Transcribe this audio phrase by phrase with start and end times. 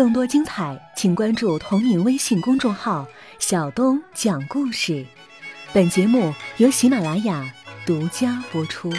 [0.00, 3.06] 更多精彩，请关注同名微信公众号
[3.38, 5.06] “小东讲故事”。
[5.74, 8.90] 本节目由喜马拉雅独家播出。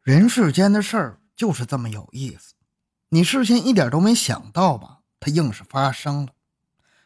[0.00, 2.54] 人世间的事儿就是这么有意思，
[3.08, 5.00] 你事先一点都没想到吧？
[5.18, 6.34] 它硬是发生了。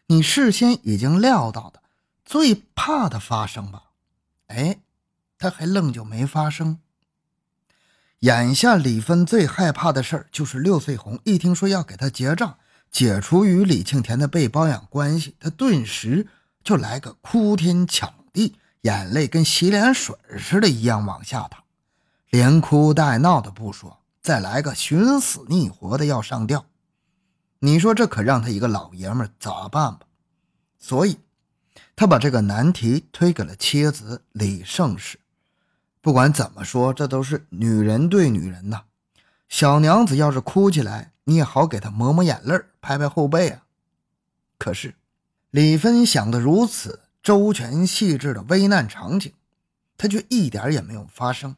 [0.09, 1.83] 你事先已经料到的，
[2.23, 3.85] 最怕的发生吧？
[4.49, 4.77] 哎，
[5.39, 6.81] 它还愣就没发生。
[8.21, 12.59] 眼下李芬最害怕的事儿就是六岁红一听说要给他结账，
[12.91, 16.27] 解除与李庆田的被包养关系，他顿时
[16.63, 21.63] 就来个哭天抢地，眼泪跟洗脸水似的，一样往下淌，
[22.29, 26.67] 连哭带闹的不说，再来个寻死觅活的要上吊，
[27.61, 30.01] 你说这可让他一个老爷们咋办吧？
[30.79, 31.21] 所以，
[31.97, 35.19] 他把这个难题推给了妻子李胜氏。
[36.03, 38.83] 不管怎么说，这都是女人对女人呐。
[39.49, 43.65] 小娘子要是哭起来，你也好给她抹抹眼泪，拍拍后背啊。
[44.59, 44.95] 可是
[45.51, 49.33] 李芬想的如此周全细致的危难场景，
[49.99, 51.57] 她却一点也没有发生。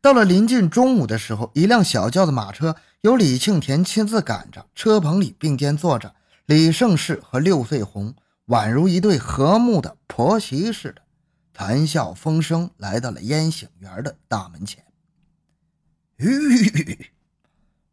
[0.00, 6.14] 到了临近中午的时候，一辆小轿的马车由李庆田亲自赶着，车棚里并肩坐着
[6.46, 8.14] 李胜氏和六岁红，
[8.46, 11.02] 宛如一对和睦的婆媳似的。
[11.62, 14.82] 谈笑风生，来到了烟醒园的大门前。
[16.16, 17.10] 吁！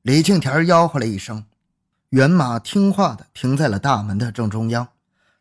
[0.04, 1.44] 李庆田吆喝了一声，
[2.12, 4.88] 原马听话的停在了大门的正中央。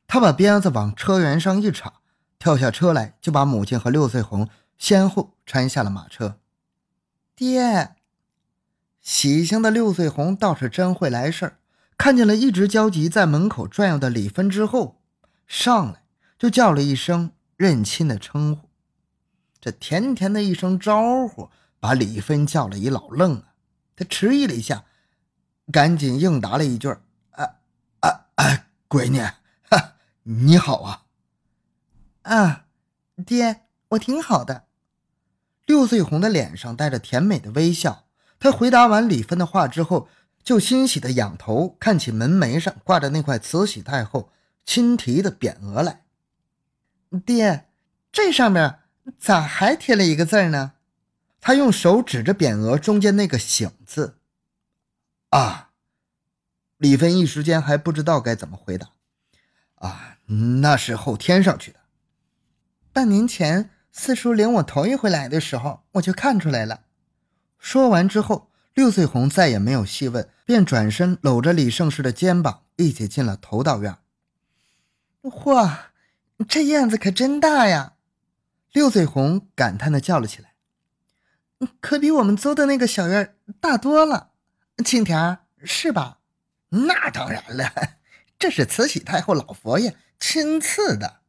[0.09, 2.01] 他把鞭子往车辕上一插，
[2.37, 6.41] 跳下车来，就把母亲和六岁红先后搀下了马车。
[7.37, 7.95] 爹，
[9.01, 11.59] 喜庆的六岁红倒是真会来事儿，
[11.97, 15.01] 看见了一直焦急在门口转悠的李芬之后，
[15.47, 16.03] 上来
[16.37, 17.31] 就叫了一声。
[17.57, 18.69] 认亲的称呼，
[19.61, 23.55] 这甜甜的一声招呼，把李芬叫了一老愣啊！
[23.97, 24.85] 他迟疑了一下，
[25.73, 26.89] 赶紧应答了一句
[27.33, 27.57] ：“啊
[28.01, 29.23] 啊啊，闺女，
[30.25, 31.05] 你好啊
[32.23, 32.67] ！”“啊，
[33.25, 34.65] 爹，我挺好的。”
[35.65, 38.05] 六岁红的脸上带着甜美的微笑。
[38.39, 40.09] 他回答完李芬的话之后，
[40.45, 44.31] 就欣喜的仰头看起门楣上挂着那块慈禧太后
[44.65, 46.03] 亲题的匾额来。
[47.25, 47.69] 爹，
[48.11, 48.81] 这上面
[49.19, 50.73] 咋还贴了一个字呢？
[51.41, 54.19] 他用手指着匾额中间那个“醒”字。
[55.31, 55.71] 啊！
[56.79, 58.91] 李芬一时间还不知道该怎么回答。
[59.77, 60.19] 啊，
[60.61, 61.79] 那是后添上去的。
[62.93, 66.83] 半年前四叔领我头一回来的时候，我就看出来了。
[67.59, 73.97] 说完之后，六岁红再也没有细问，便转身搂着李胜氏的肩膀，一起进了头道院。
[75.23, 75.77] 嚯！
[76.45, 77.95] 这院子可真大呀！
[78.73, 80.55] 六岁红感叹的叫了起来
[81.81, 84.33] ：“可比我们租的那个小院大多了。”
[84.85, 86.19] 庆田是吧？
[86.69, 87.73] 那当然了，
[88.39, 91.21] 这是慈禧太后老佛爷亲赐的。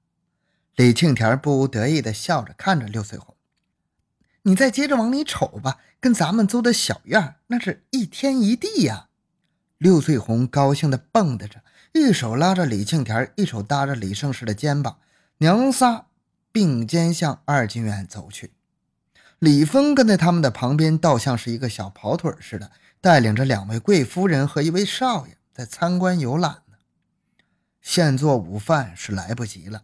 [0.75, 3.38] 李庆田不无得意的笑着看着六岁红
[4.44, 9.07] ：“你再接着往里瞅吧，跟咱们租的小院那是一天一地呀！”
[9.79, 11.63] 六岁红高兴的蹦跶着。
[11.97, 14.97] 一手拉着李庆田，一手搭着李胜世的肩膀，
[15.40, 16.06] 娘仨
[16.52, 18.52] 并肩向二进院走去。
[19.40, 22.72] 李峰跟在他们的旁边，倒像是一个小跑腿似的，
[23.02, 26.78] 带领着两位贵夫人和一位少爷在参观游览呢。
[27.81, 29.81] 现做午饭是来不及了，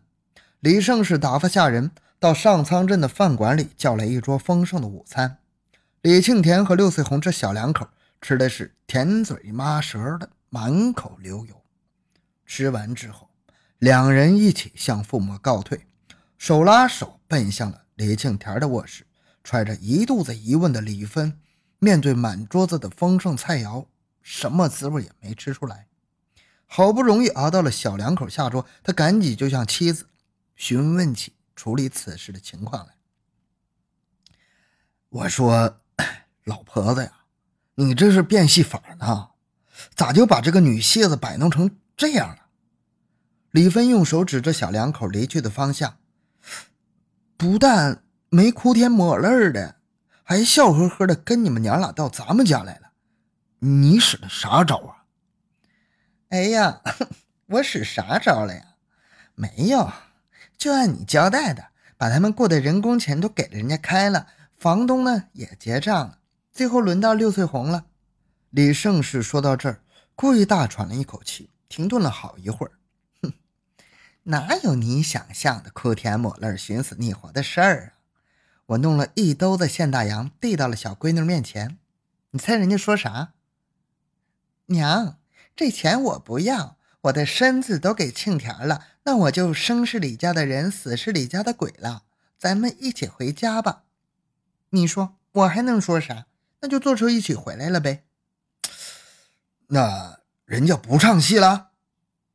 [0.60, 5.38] 李胜世打发下人到上苍镇的饭馆里叫来一桌丰盛的午餐。
[6.02, 7.88] 李庆田和六岁红这小两口
[8.22, 11.63] 吃的是甜嘴麻舌的，满口流油。
[12.46, 13.30] 吃完之后，
[13.80, 15.88] 两人一起向父母告退，
[16.38, 19.06] 手拉手奔向了李庆田的卧室。
[19.46, 21.38] 揣着一肚子疑问的李芬，
[21.80, 23.88] 面对满桌子的丰盛菜肴，
[24.22, 25.88] 什么滋味也没吃出来。
[26.66, 30.08] 好不容易熬到了小两口下桌，他赶紧就向妻子
[30.56, 32.94] 询问起处理此事的情况来。
[35.10, 35.82] 我说
[36.46, 37.12] ：“老婆子呀，
[37.76, 39.32] 你这是变戏法呢？
[39.94, 42.43] 咋就把这个女蝎子摆弄成这样了？”
[43.54, 46.00] 李芬用手指着小两口离去的方向，
[47.38, 49.76] 不但没哭天抹泪的，
[50.24, 52.94] 还笑呵呵的跟你们娘俩到咱们家来了。
[53.60, 55.06] 你使的啥招啊？
[56.30, 56.82] 哎呀，
[57.46, 58.66] 我使啥招了呀？
[59.36, 59.88] 没有，
[60.58, 64.26] 就按你交代的，把他们雇的人工钱都给了人家开了，
[64.58, 66.18] 房东呢也结账了。
[66.52, 67.86] 最后轮到六岁红了。
[68.50, 69.84] 李胜氏说到这儿，
[70.16, 72.72] 故意大喘了一口气，停顿了好一会儿。
[74.24, 78.00] 哪有你想象的哭天抹泪、寻死觅活的事儿啊！
[78.68, 81.78] 我弄了一兜子现大洋，递到了小闺女面前。
[82.32, 83.34] 你猜人家说啥？
[84.68, 85.18] 娘，
[85.56, 92.04] 这钱我不要，我的身子都给庆田了，那我就生是李家的人，死是李家的鬼了。
[92.38, 93.84] 咱们一起回家吧。
[94.70, 96.28] 你说我还能说啥？
[96.62, 98.06] 那就坐车一起回来了呗。
[99.68, 101.72] 那人家不唱戏了？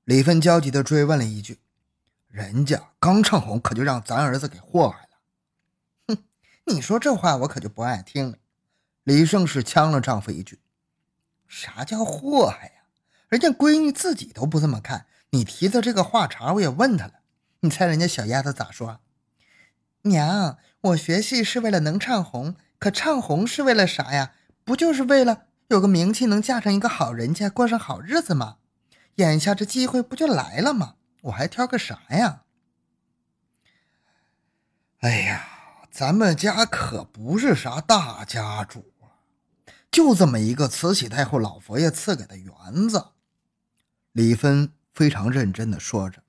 [0.04, 1.58] 李芬焦急地追问了一句。
[2.28, 5.08] 人家刚唱红，可就让咱儿子给祸害了。
[6.08, 6.24] 哼，
[6.66, 8.36] 你说这话我可就不爱听了。
[9.02, 10.60] 李胜是呛了丈夫一句
[11.48, 12.72] ：“啥叫祸害呀？
[13.28, 17.14] 人家闺女自己都不这么看，你提的这个话茬，我也问她了。
[17.60, 19.00] 你猜人家小丫头咋说？
[20.02, 24.32] 娘，我学戏是为了能唱红，可唱红是为了啥呀？
[24.64, 28.58] 不就是为了有个名气，能嫁上一个好人家，过上好日子吗？
[29.14, 30.96] 眼下这机会不就来了吗？
[31.28, 32.42] 我还挑个啥呀？
[35.00, 35.46] 哎呀，
[35.90, 39.20] 咱们家可不是啥大家主啊，
[39.90, 43.12] 就这么一个慈禧太后老佛爷赐给的园子。
[44.12, 46.22] 李芬非常认真的说着：“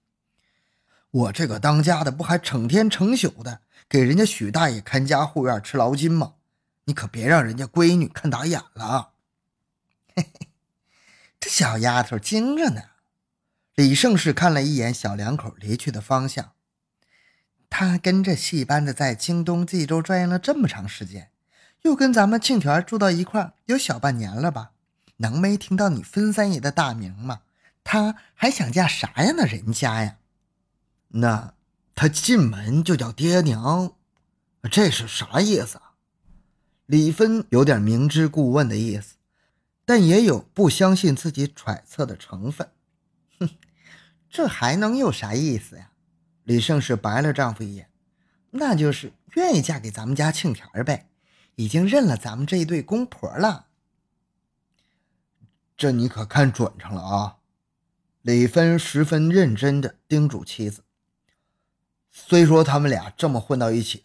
[1.11, 6.35] 我这个当家的不还成天成宿的给人家许大爷看家护院吃劳金吗？
[6.83, 9.13] 你可别让人家闺女看打眼了。”
[10.15, 10.49] 嘿嘿，
[11.39, 12.81] 这小丫头精着呢。
[13.79, 16.51] 李胜士看了一眼小两口离去的方向，
[17.69, 21.29] 他跟着戏班子在京东、冀州转悠了这么长时间，
[21.83, 24.71] 又跟咱们庆田住到一块有小半年了吧？
[25.15, 27.43] 能没听到你分三爷的大名吗？
[27.85, 30.17] 他还想嫁啥样的人家呀？
[31.07, 31.53] 那
[31.95, 33.93] 他进门就叫爹娘，
[34.69, 35.93] 这是啥意思啊？
[36.85, 39.15] 李芬有点明知故问的意思，
[39.85, 42.69] 但也有不相信自己揣测的成分。
[44.29, 45.91] 这还能有啥意思呀？
[46.43, 47.89] 李胜是白了丈夫一眼，
[48.51, 51.07] 那就是愿意嫁给咱们家庆田呗，
[51.55, 53.67] 已经认了咱们这一对公婆了。
[55.77, 57.37] 这你可看准上了啊！
[58.21, 60.83] 李芬十分认真地叮嘱妻子。
[62.11, 64.03] 虽说他们俩这么混到一起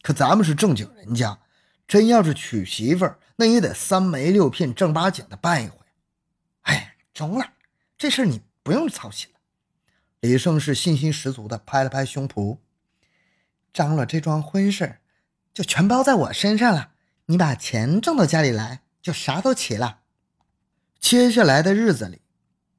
[0.00, 1.38] 可咱们是正经人家，
[1.86, 5.78] 真要是娶媳妇，那也得三媒六聘，正八经的办一回。
[6.62, 7.52] 哎，中了，
[7.96, 9.40] 这事你不用操心了。
[10.22, 12.58] 李胜是信心十足的拍了拍胸脯，
[13.72, 15.00] 张罗这桩婚事
[15.52, 16.92] 就全包在我身上了。
[17.26, 19.98] 你把钱挣到家里来，就啥都齐了。
[21.00, 22.20] 接下来的日子里，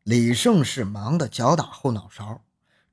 [0.04, 2.42] 李胜是忙得脚打后脑勺，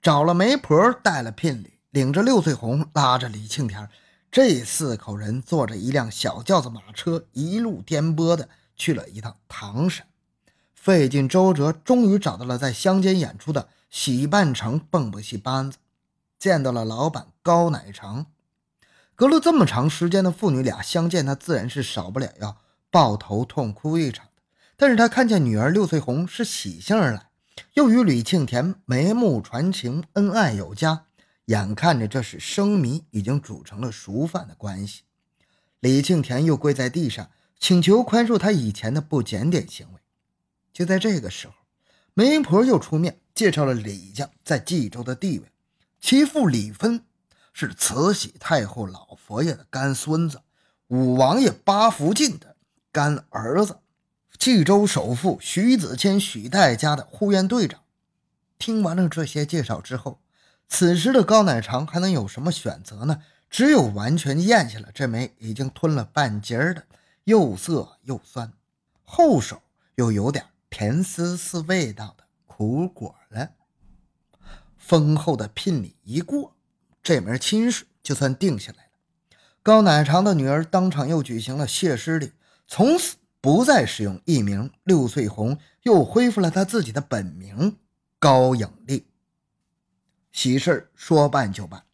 [0.03, 3.89] 找了媒婆，带了聘礼，领着六岁红，拉着李庆田，
[4.33, 10.05] 这四口人坐着一辆小轿子马车，一路颠簸的去了一趟唐山，
[10.81, 13.69] 费尽周折，终于找到了在乡间演出的。
[13.91, 15.77] 喜半城蹦蹦戏班子，
[16.39, 18.25] 见到了老板高乃成。
[19.15, 22.57] 隔了这么长时间的父女俩相见，他自然是少不了要
[22.91, 24.43] 抱头痛哭一场的。
[24.79, 27.29] 但是他看见女儿六岁红是喜兴而来，
[27.75, 31.05] 又与李庆田眉目传情，恩爱有加，
[31.45, 35.03] 眼看着这是生米已经煮成了熟饭的关系。
[35.81, 37.29] 李庆田又跪在地上
[37.59, 40.00] 请求宽恕他以前的不检点行为。
[40.73, 41.55] 就在这个时候，
[42.15, 43.19] 媒婆又出面。
[43.33, 45.47] 介绍了李家在冀州的地位，
[45.99, 47.03] 其父李芬
[47.55, 50.43] 是慈禧太后老佛爷的干孙子，
[50.89, 52.57] 五王爷八福晋的
[52.93, 53.79] 干儿子，
[54.39, 57.81] 冀州首富徐子谦许代家的护院队长。
[58.59, 60.21] 听完了这些介绍之后，
[60.69, 63.23] 此时的高乃长还能有什么选择呢？
[63.49, 66.85] 只有完全咽下了这枚已经吞了半截的
[67.25, 68.53] 又涩又酸，
[69.03, 69.63] 后手
[69.95, 72.25] 又有点甜丝丝味道的。
[72.47, 73.53] 苦果了，
[74.77, 76.55] 丰厚的聘礼一过，
[77.03, 78.91] 这门亲事就算定下来了。
[79.63, 82.33] 高乃长的女儿当场又举行了谢师礼，
[82.67, 87.79] 从此不再使用艺名六岁红，又恢复了她自己的本名
[88.19, 89.07] 高颖丽。
[90.31, 91.85] 喜事说办就办，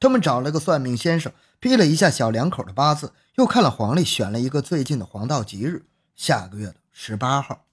[0.00, 5.84] 他们找了个算命先生，批了一下小两口的八字，又看了黄历，选了一个最近的黄道吉日，
[6.16, 7.66] 下个月的十八号。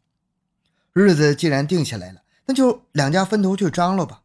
[0.93, 4.21] 日子既然定下来了，那就两家分头去张罗吧。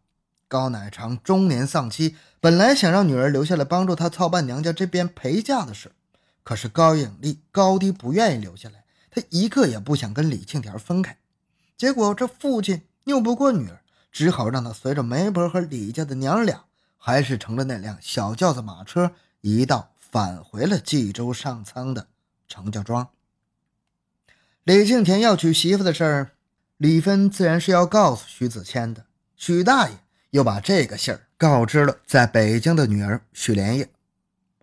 [0.48, 5.92] 高乃长中年丧妻，本来想让女儿留下来帮助他操办娘家这边陪嫁的事，
[6.42, 11.16] 可是高颖丽高低不愿意留下来，他一刻也不想跟李庆田分开。
[11.76, 13.80] 结果这父亲拗不过女儿，
[14.12, 16.64] 只好让他随着媒婆和李家的娘俩，
[16.96, 22.06] 还是乘着那辆小轿子马车，一道返回了冀州上苍的
[22.46, 23.08] 程家庄。
[24.62, 26.30] 李庆田要娶媳妇的事儿。
[26.78, 29.96] 李芬自然是要告诉徐子谦的，许大爷
[30.30, 33.88] 又把这个信儿告知了在北京的女儿许莲叶。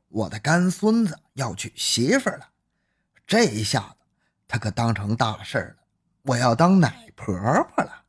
[0.09, 2.49] 我的干孙子要娶媳妇了，
[3.25, 3.95] 这一下子
[4.45, 5.75] 他可当成大事了。
[6.23, 8.03] 我要当奶婆婆了。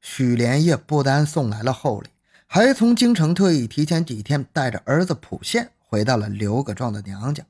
[0.00, 2.10] 许连夜不单送来了厚礼，
[2.48, 7.44] 还从京城特意提前几天带着儿子普宪回到了刘各庄的娘家，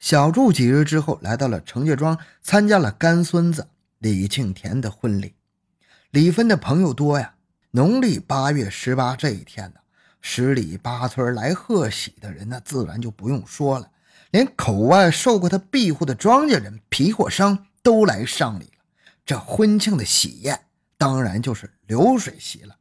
[0.00, 3.68] 小住几日之后，来到了程家庄参加了干孙子
[4.02, 5.34] 李庆田的婚礼。
[6.10, 7.34] 李芬的朋友多呀，
[7.70, 9.78] 农历八月十八这一天呢，
[10.20, 13.88] 十里八村来贺喜的人，那自然就不用说了，
[14.32, 18.84] 连口外受过他庇护的庄稼人、皮货商都来上礼了。
[19.24, 20.64] 这婚庆的喜宴。
[20.98, 22.76] 当然就是流水席了，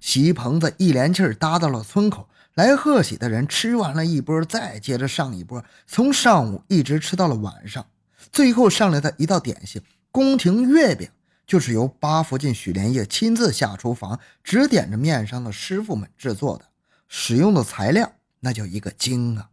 [0.00, 7.84] 席棚子一连气儿搭到了村口，来贺喜的人吃完了一波，再接着上一波，从上午一直吃到了晚上。
[8.32, 11.08] 最后上来的一道点心——宫廷月饼，
[11.46, 16.66] 就是由八福晋许连夜亲自下厨房指点着面上的师傅们制作的，
[17.08, 19.48] 使用的材料那叫一个精啊！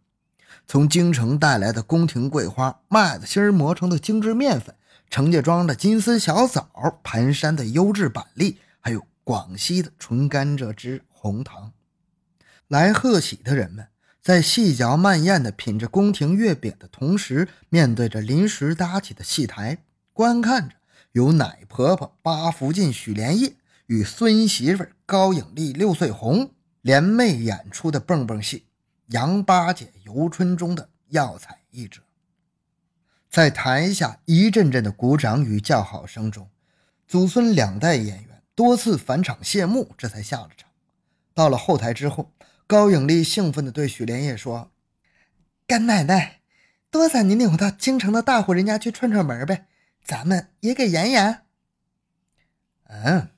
[0.67, 4.75] 从京城带来的宫廷桂花、麦子芯磨成的精致面粉。
[5.09, 6.69] 程家庄的金丝小枣，
[7.01, 11.71] 盘山的优质板栗，还有广西的纯甘蔗汁红糖。
[12.67, 13.87] 来贺喜的人们
[14.21, 19.79] 在细嚼慢咽地品着宫廷月饼的同时，面对着临时搭起的戏台，
[20.19, 20.75] 观看着
[21.13, 23.53] 由奶婆婆八福晋许连夜
[23.85, 28.57] 与孙媳妇高颖丽六岁红联袂演出的蹦蹦戏
[29.13, 32.01] 《杨八姐游春》中的要彩一折。
[33.29, 36.49] 在台下一阵阵的鼓掌与叫好声中，
[37.07, 40.69] 祖孙两代演员多次返场谢幕，这才下了场。
[41.33, 42.33] 到了后台之后，
[42.67, 44.69] 高颖丽兴奋地对许连夜说
[45.65, 46.41] ：“干奶奶，
[46.91, 49.67] 多咱您领我到京城的大户人家去串串门呗，
[50.03, 51.41] 咱们也给演演。
[52.85, 53.29] ”“嗯，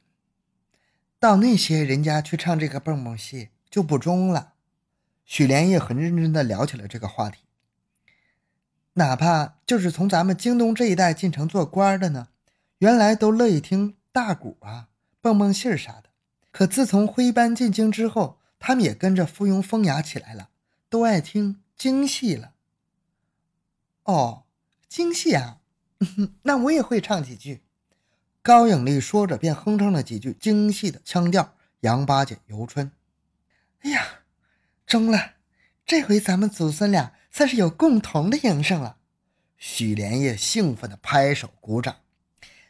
[1.20, 4.54] 到那些人家去唱这个蹦蹦戏就不中了。”
[5.26, 7.44] 许连夜很认真的聊起了这个话题。
[8.94, 12.28] 哪怕就是从咱们京东这一带进城做官的呢，
[12.80, 14.90] 原来都乐意听大鼓啊、
[15.22, 16.10] 蹦蹦戏啥的。
[16.52, 20.50] 可自从徽班进京之后，他们也跟着附庸风雅起来了，
[20.90, 22.52] 都爱听京戏了。
[24.04, 24.44] 哦，
[24.90, 25.61] 京戏啊，
[26.44, 27.62] 那我也会唱几句。
[28.42, 31.44] 高永丽说着，便哼唱了几句京戏的腔调，
[31.82, 32.88] 《杨八姐游春》。
[33.82, 34.22] 哎呀，
[34.86, 35.34] 中了！
[35.86, 37.14] 这回咱们祖孙俩。
[37.34, 38.98] 算是有共同的营生了，
[39.58, 42.02] 许连夜兴奋地拍手鼓掌。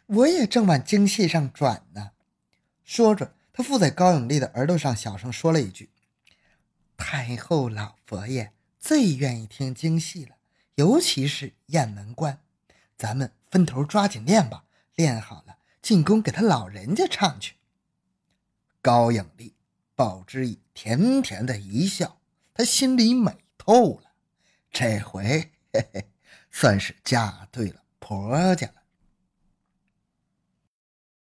[0.05, 2.11] 我也正往京戏上转呢。
[2.83, 5.89] 说着，他附在高永丽的耳朵上，小声说了一句
[6.95, 10.35] ：“太后老佛爷最愿意听京戏了，
[10.75, 12.39] 尤其是雁门关。
[13.01, 17.55] 咱们分头抓紧练吧，练好了进宫给他老人家唱去。”
[18.79, 19.55] 高影丽
[19.95, 22.21] 报之以甜甜的一笑，
[22.53, 24.11] 她心里美透了。
[24.69, 26.11] 这回嘿嘿，
[26.51, 28.80] 算是嫁对了婆家了。